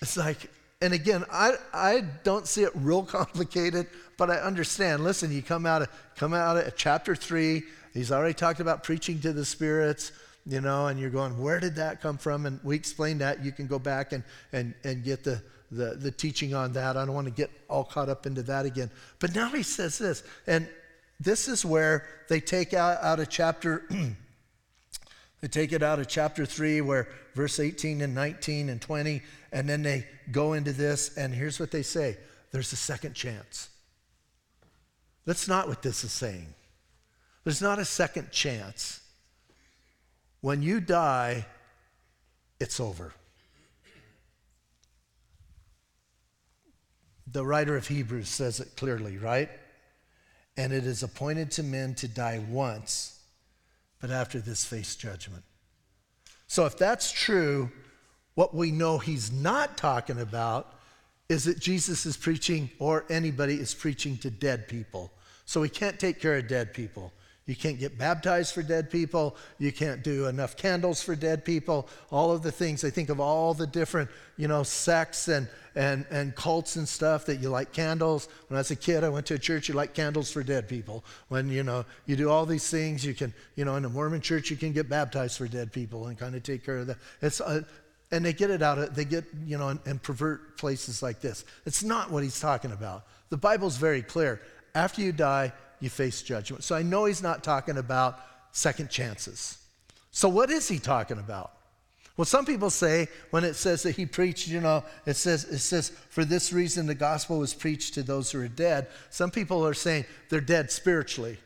[0.01, 0.49] It's like,
[0.81, 5.03] and again, I, I don't see it real complicated, but I understand.
[5.03, 7.63] Listen, you come out of come out of chapter three.
[7.93, 10.11] He's already talked about preaching to the spirits
[10.45, 12.45] you know, and you're going, where did that come from?
[12.45, 13.43] And we explained that.
[13.43, 16.95] You can go back and, and, and get the, the, the teaching on that.
[16.95, 18.91] I don't want to get all caught up into that again.
[19.19, 20.69] But now he says this, and
[21.19, 23.87] this is where they take out, out of chapter,
[25.41, 29.23] they take it out of chapter 3, where verse 18 and 19 and 20,
[29.55, 32.17] and then they go into this, and here's what they say
[32.51, 33.69] there's a second chance.
[35.25, 36.53] That's not what this is saying.
[37.45, 38.99] There's not a second chance.
[40.41, 41.45] When you die,
[42.59, 43.13] it's over.
[47.27, 49.49] The writer of Hebrews says it clearly, right?
[50.57, 53.21] And it is appointed to men to die once,
[54.01, 55.43] but after this face judgment.
[56.45, 57.71] So if that's true,
[58.35, 60.73] what we know he's not talking about
[61.27, 65.11] is that Jesus is preaching, or anybody is preaching to dead people.
[65.45, 67.11] So we can't take care of dead people.
[67.47, 69.35] You can't get baptized for dead people.
[69.59, 71.87] You can't do enough candles for dead people.
[72.11, 72.83] All of the things.
[72.83, 77.25] I think of all the different, you know, sects and, and, and cults and stuff
[77.27, 78.29] that you light candles.
[78.47, 80.67] When I was a kid, I went to a church, you light candles for dead
[80.67, 81.05] people.
[81.27, 84.21] When, you know, you do all these things, you can, you know, in a Mormon
[84.21, 86.97] church, you can get baptized for dead people and kind of take care of that.
[87.21, 87.61] It's, uh,
[88.11, 91.21] and they get it out of, they get, you know, and, and pervert places like
[91.21, 91.45] this.
[91.65, 93.05] It's not what he's talking about.
[93.29, 94.41] The Bible's very clear.
[94.73, 96.63] After you die, you face judgment.
[96.63, 98.19] So I know he's not talking about
[98.51, 99.57] second chances.
[100.11, 101.51] So what is he talking about?
[102.17, 105.59] Well, some people say when it says that he preached, you know, it says it
[105.59, 108.87] says for this reason the gospel was preached to those who are dead.
[109.09, 111.37] Some people are saying they're dead spiritually.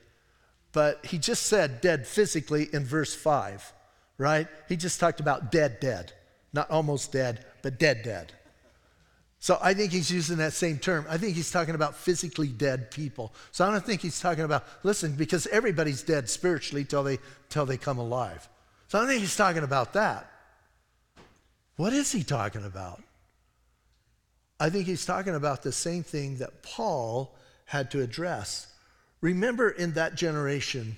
[0.72, 3.74] But he just said dead physically in verse 5,
[4.20, 4.48] right?
[4.68, 6.14] He just talked about dead dead.
[6.54, 8.34] Not almost dead, but dead dead.
[9.42, 11.06] So I think he's using that same term.
[11.10, 13.34] I think he's talking about physically dead people.
[13.52, 17.66] So I don't think he's talking about, listen, because everybody's dead spiritually till they, till
[17.66, 18.50] they come alive.
[18.90, 20.30] So I don't think he's talking about that.
[21.78, 23.02] What is he talking about?
[24.60, 27.34] I think he's talking about the same thing that Paul
[27.64, 28.68] had to address.
[29.22, 30.98] Remember, in that generation,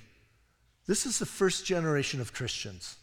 [0.86, 2.96] this is the first generation of Christians.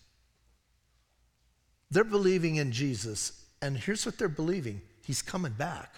[1.91, 5.95] They're believing in Jesus, and here's what they're believing He's coming back.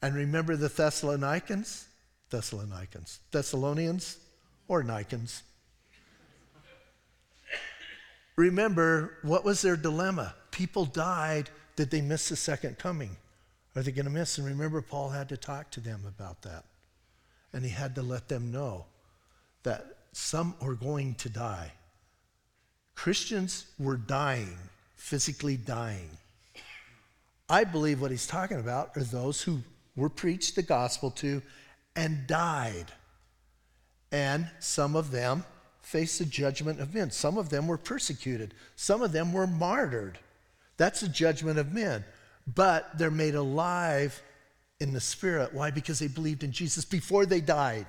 [0.00, 1.86] And remember the Thessalonians?
[2.30, 3.18] Thessalonians.
[3.32, 4.18] Thessalonians
[4.68, 5.42] or Nicans.
[8.36, 10.34] Remember, what was their dilemma?
[10.52, 11.50] People died.
[11.74, 13.16] Did they miss the second coming?
[13.74, 14.38] Are they going to miss?
[14.38, 16.64] And remember, Paul had to talk to them about that.
[17.52, 18.86] And he had to let them know
[19.64, 21.72] that some are going to die.
[22.98, 24.58] Christians were dying,
[24.96, 26.10] physically dying.
[27.48, 29.60] I believe what he's talking about are those who
[29.94, 31.40] were preached the gospel to
[31.94, 32.86] and died.
[34.10, 35.44] And some of them
[35.80, 37.12] faced the judgment of men.
[37.12, 38.52] Some of them were persecuted.
[38.74, 40.18] Some of them were martyred.
[40.76, 42.04] That's the judgment of men.
[42.52, 44.20] But they're made alive
[44.80, 45.54] in the spirit.
[45.54, 45.70] Why?
[45.70, 47.86] Because they believed in Jesus before they died.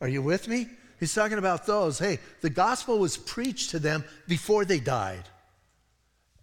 [0.00, 0.68] Are you with me?
[0.98, 1.98] He's talking about those.
[1.98, 5.24] Hey, the gospel was preached to them before they died.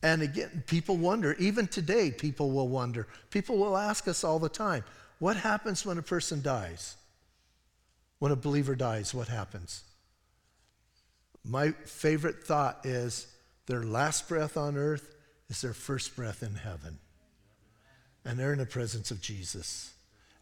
[0.03, 3.07] And again, people wonder, even today, people will wonder.
[3.29, 4.83] People will ask us all the time
[5.19, 6.95] what happens when a person dies?
[8.19, 9.83] When a believer dies, what happens?
[11.45, 13.27] My favorite thought is
[13.65, 15.15] their last breath on earth
[15.49, 16.99] is their first breath in heaven.
[18.25, 19.93] And they're in the presence of Jesus.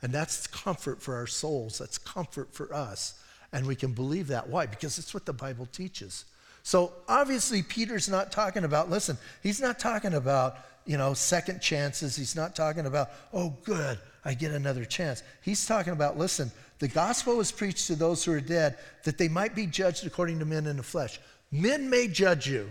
[0.01, 3.19] And that's comfort for our souls, that's comfort for us.
[3.53, 4.49] And we can believe that.
[4.49, 4.65] Why?
[4.65, 6.25] Because it's what the Bible teaches.
[6.63, 12.15] So obviously, Peter's not talking about, listen, he's not talking about, you know, second chances.
[12.15, 15.23] He's not talking about, oh, good, I get another chance.
[15.41, 19.27] He's talking about, listen, the gospel was preached to those who are dead that they
[19.27, 21.19] might be judged according to men in the flesh.
[21.51, 22.69] Men may judge you,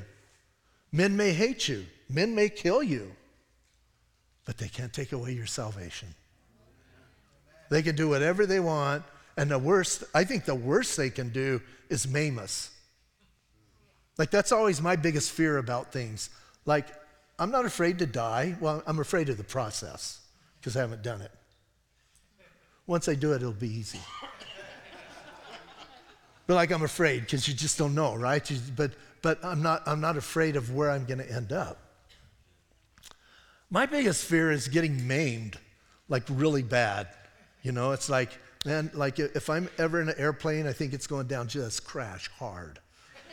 [0.92, 3.12] men may hate you, men may kill you,
[4.46, 6.08] but they can't take away your salvation.
[7.70, 9.04] They can do whatever they want.
[9.36, 12.70] And the worst, I think the worst they can do is maim us.
[14.18, 16.30] Like, that's always my biggest fear about things.
[16.66, 16.88] Like,
[17.38, 18.56] I'm not afraid to die.
[18.60, 20.20] Well, I'm afraid of the process
[20.60, 21.30] because I haven't done it.
[22.86, 24.00] Once I do it, it'll be easy.
[26.46, 28.48] but like, I'm afraid because you just don't know, right?
[28.50, 31.78] You, but but I'm not, I'm not afraid of where I'm going to end up.
[33.70, 35.58] My biggest fear is getting maimed,
[36.08, 37.08] like really bad.
[37.62, 38.30] You know, it's like,
[38.64, 42.28] man, like if I'm ever in an airplane, I think it's going down, just crash
[42.38, 42.78] hard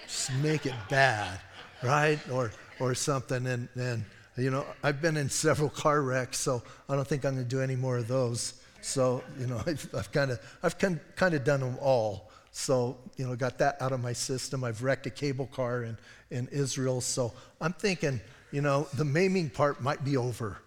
[0.08, 1.40] just make it bad,
[1.84, 2.20] right?
[2.32, 3.46] Or, or something.
[3.46, 4.06] And, and,
[4.38, 7.50] you know, I've been in several car wrecks, so I don't think I'm going to
[7.50, 8.62] do any more of those.
[8.82, 12.32] So, you know, I've kind of I've kind of done them all.
[12.52, 14.64] So, you know, got that out of my system.
[14.64, 15.98] I've wrecked a cable car in,
[16.32, 17.02] in Israel.
[17.02, 18.20] So I'm thinking,
[18.52, 20.58] you know, the maiming part might be over.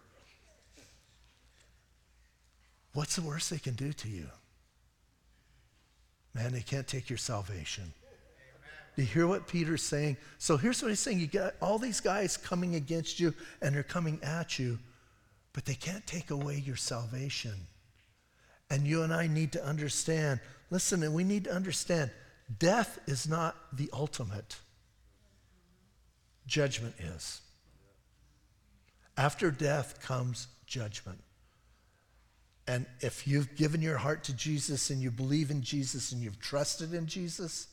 [2.93, 4.27] What's the worst they can do to you?
[6.35, 7.93] Man, they can't take your salvation.
[8.97, 10.17] Do you hear what Peter's saying?
[10.39, 11.21] So here's what he's saying.
[11.21, 14.79] You got all these guys coming against you and they're coming at you,
[15.53, 17.55] but they can't take away your salvation.
[18.69, 20.41] And you and I need to understand
[20.71, 22.11] listen, and we need to understand
[22.59, 24.57] death is not the ultimate,
[26.47, 27.41] judgment is.
[29.17, 31.21] After death comes judgment.
[32.67, 36.39] And if you've given your heart to Jesus and you believe in Jesus and you've
[36.39, 37.67] trusted in Jesus,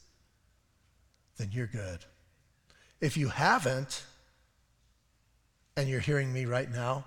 [1.37, 1.99] then you're good.
[2.99, 4.03] If you haven't,
[5.77, 7.05] and you're hearing me right now,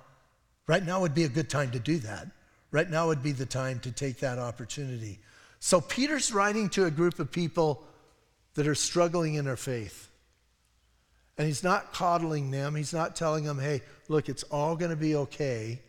[0.67, 2.29] right now would be a good time to do that.
[2.71, 5.19] Right now would be the time to take that opportunity.
[5.59, 7.83] So Peter's writing to a group of people
[8.55, 10.09] that are struggling in their faith.
[11.37, 12.77] And he's not coddling them.
[12.77, 15.81] He's not telling them, hey, look, it's all going to be okay.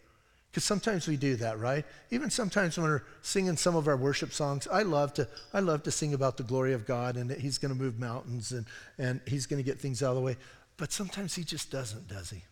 [0.51, 1.85] Because sometimes we do that, right?
[2.09, 5.83] Even sometimes when we're singing some of our worship songs, I love to, I love
[5.83, 8.65] to sing about the glory of God and that He's going to move mountains and,
[8.97, 10.35] and He's going to get things out of the way.
[10.75, 12.43] But sometimes He just doesn't, does He?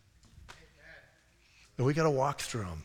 [1.78, 2.84] And we got to walk through them.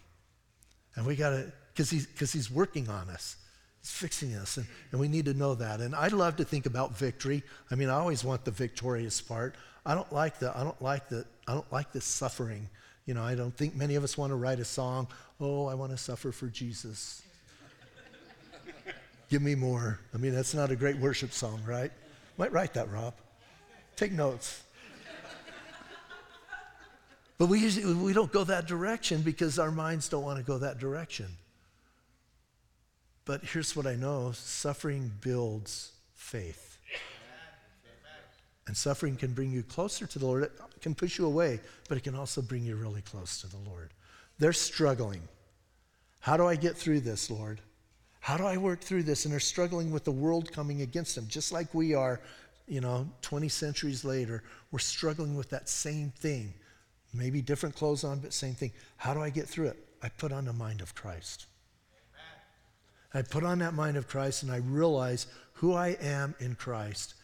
[0.97, 3.37] And we got to, because he's, cause he's working on us.
[3.81, 5.81] He's fixing us, and, and we need to know that.
[5.81, 7.43] And I love to think about victory.
[7.71, 9.57] I mean, I always want the victorious part.
[9.85, 12.69] I don't like the, I don't like the, I don't like the suffering
[13.07, 15.09] you know, I don't think many of us want to write a song,
[15.41, 17.23] oh, I want to suffer for Jesus.
[19.29, 20.01] Give me more.
[20.15, 21.93] I mean, that's not a great worship song, right?
[22.39, 23.15] Might write that, Rob.
[23.97, 24.63] Take notes.
[27.37, 30.59] But we, usually, we don't go that direction because our minds don't want to go
[30.59, 31.27] that direction.
[33.25, 36.74] But here's what I know suffering builds faith.
[38.67, 40.45] And suffering can bring you closer to the Lord.
[40.45, 43.59] It can push you away, but it can also bring you really close to the
[43.59, 43.91] Lord.
[44.39, 45.21] They're struggling.
[46.21, 47.61] How do I get through this, Lord?
[48.21, 49.27] How do I work through this?
[49.27, 52.23] And they're struggling with the world coming against them, just like we are,
[52.67, 54.43] you know, 20 centuries later.
[54.71, 56.55] We're struggling with that same thing.
[57.13, 58.73] Maybe different clothes on, but same thing.
[58.97, 59.77] How do I get through it?
[60.03, 61.47] I put on the mind of Christ.
[63.13, 67.15] I put on that mind of Christ and I realize who I am in Christ.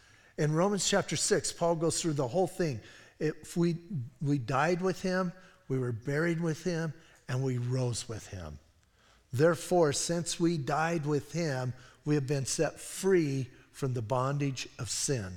[0.40, 2.80] In Romans chapter 6, Paul goes through the whole thing.
[3.18, 3.76] If we,
[4.22, 5.34] we died with him,
[5.68, 6.94] we were buried with him,
[7.28, 8.58] and we rose with him.
[9.34, 11.74] Therefore, since we died with him,
[12.06, 15.30] we have been set free from the bondage of sin,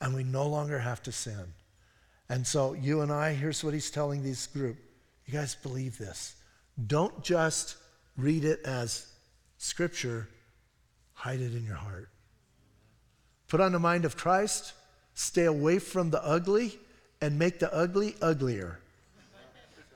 [0.00, 1.52] and we no longer have to sin.
[2.28, 4.76] And so, you and I, here's what he's telling this group
[5.26, 6.36] you guys believe this.
[6.86, 7.74] Don't just
[8.16, 9.04] read it as
[9.58, 10.28] scripture,
[11.12, 12.08] hide it in your heart.
[13.52, 14.72] Put on the mind of Christ,
[15.12, 16.78] stay away from the ugly,
[17.20, 18.78] and make the ugly uglier.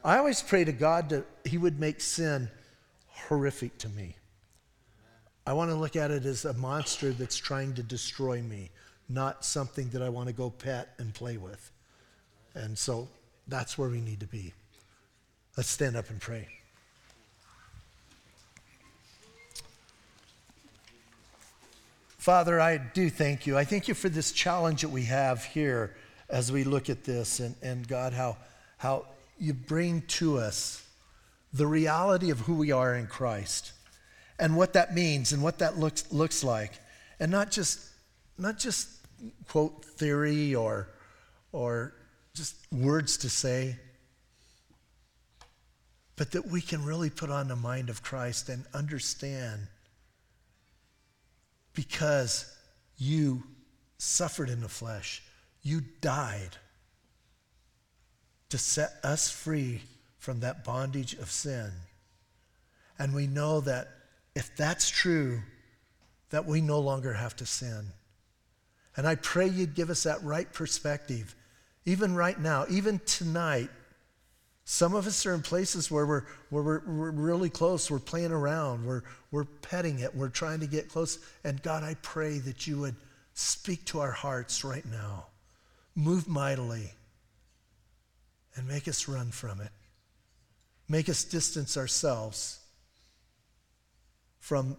[0.05, 2.51] I always pray to God that He would make sin
[3.09, 4.15] horrific to me.
[5.47, 8.69] I want to look at it as a monster that's trying to destroy me,
[9.09, 11.73] not something that I want to go pet and play with.
[12.53, 13.09] And so
[13.49, 14.53] that's where we need to be.
[15.57, 16.47] Let's stand up and pray.
[22.27, 23.57] Father, I do thank you.
[23.57, 25.95] I thank you for this challenge that we have here
[26.29, 28.37] as we look at this, and, and God, how,
[28.79, 29.07] how
[29.39, 30.85] you bring to us
[31.53, 33.71] the reality of who we are in Christ
[34.41, 36.73] and what that means and what that looks, looks like.
[37.21, 37.79] And not just,
[38.37, 38.89] not just
[39.47, 40.89] quote theory or,
[41.53, 41.95] or
[42.35, 43.77] just words to say,
[46.17, 49.69] but that we can really put on the mind of Christ and understand
[51.77, 52.53] because
[52.99, 53.45] you
[53.99, 55.23] suffered in the flesh.
[55.63, 56.57] You died
[58.49, 59.83] to set us free
[60.19, 61.71] from that bondage of sin.
[62.99, 63.89] And we know that
[64.35, 65.43] if that's true,
[66.31, 67.87] that we no longer have to sin.
[68.97, 71.35] And I pray you'd give us that right perspective,
[71.85, 73.71] even right now, even tonight.
[74.69, 77.89] Some of us are in places where we're, where we're, we're really close.
[77.89, 78.85] We're playing around.
[78.85, 80.13] We're, we're petting it.
[80.13, 81.21] We're trying to get close.
[81.45, 82.97] And God, I pray that you would
[83.33, 85.27] speak to our hearts right now.
[85.95, 86.91] Move mightily
[88.57, 89.71] and make us run from it.
[90.89, 92.59] Make us distance ourselves
[94.41, 94.77] from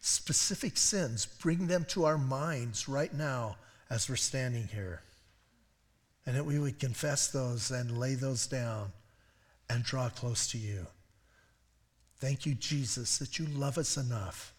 [0.00, 1.26] specific sins.
[1.40, 3.58] Bring them to our minds right now
[3.90, 5.02] as we're standing here.
[6.26, 8.90] And that we would confess those and lay those down
[9.70, 10.86] and draw close to you.
[12.18, 14.52] Thank you, Jesus, that you love us enough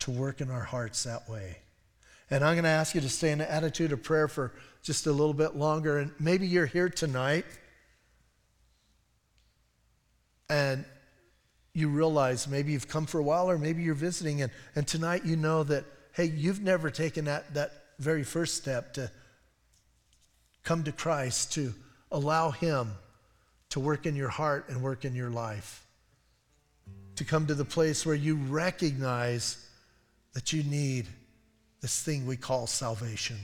[0.00, 1.56] to work in our hearts that way.
[2.30, 5.06] And I'm going to ask you to stay in an attitude of prayer for just
[5.06, 5.98] a little bit longer.
[5.98, 7.46] And maybe you're here tonight
[10.50, 10.84] and
[11.72, 15.24] you realize maybe you've come for a while or maybe you're visiting, and, and tonight
[15.24, 19.10] you know that, hey, you've never taken that, that very first step to
[20.62, 21.74] come to Christ, to
[22.10, 22.92] allow Him
[23.70, 25.86] to work in your heart and work in your life.
[27.16, 29.66] To come to the place where you recognize
[30.34, 31.06] that you need
[31.80, 33.36] this thing we call salvation.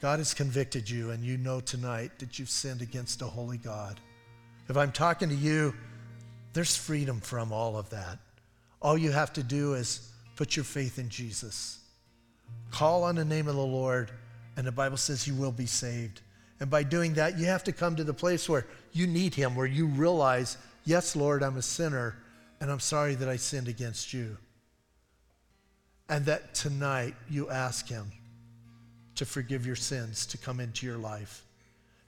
[0.00, 3.98] God has convicted you, and you know tonight that you've sinned against a holy God.
[4.68, 5.74] If I'm talking to you,
[6.52, 8.18] there's freedom from all of that.
[8.80, 11.80] All you have to do is put your faith in Jesus.
[12.70, 14.10] Call on the name of the Lord,
[14.56, 16.20] and the Bible says you will be saved.
[16.60, 19.54] And by doing that, you have to come to the place where you need Him,
[19.54, 22.16] where you realize, yes, Lord, I'm a sinner,
[22.60, 24.36] and I'm sorry that I sinned against you.
[26.08, 28.10] And that tonight you ask Him
[29.16, 31.44] to forgive your sins, to come into your life.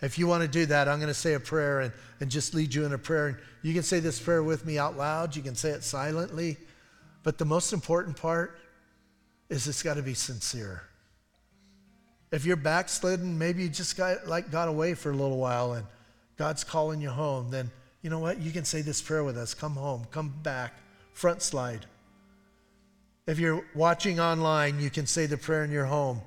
[0.02, 2.54] If you want to do that, I'm going to say a prayer and, and just
[2.54, 3.28] lead you in a prayer.
[3.28, 6.56] And you can say this prayer with me out loud, you can say it silently.
[7.22, 8.58] But the most important part
[9.50, 10.82] is it's got to be sincere.
[12.32, 15.86] If you're backslidden, maybe you just got like got away for a little while and
[16.36, 17.70] God's calling you home, then
[18.02, 18.38] you know what?
[18.38, 19.52] You can say this prayer with us.
[19.52, 20.74] Come home, come back,
[21.12, 21.86] front slide.
[23.26, 26.20] If you're watching online, you can say the prayer in your home.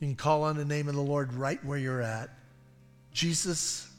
[0.00, 2.30] You can call on the name of the Lord right where you're at.
[3.12, 3.90] Jesus,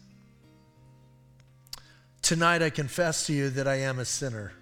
[2.21, 4.53] tonight I confess to you that I am a sinner.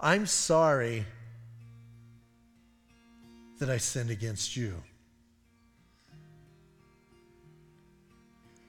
[0.00, 1.04] I'm sorry
[3.60, 4.74] that I sinned against you.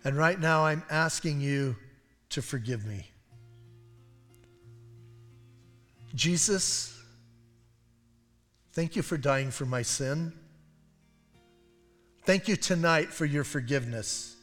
[0.04, 1.76] And right now, I'm asking you
[2.30, 3.08] to forgive me.
[6.14, 7.00] Jesus,
[8.74, 10.34] thank you for dying for my sin.
[12.26, 14.36] Thank you tonight for your forgiveness.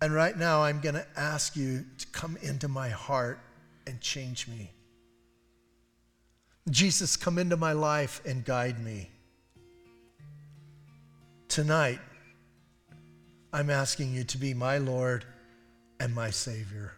[0.00, 3.40] And right now, I'm going to ask you to come into my heart
[3.86, 4.70] and change me.
[6.70, 9.10] Jesus, come into my life and guide me.
[11.48, 12.00] Tonight,
[13.52, 15.24] I'm asking you to be my Lord
[16.00, 16.92] and my Savior.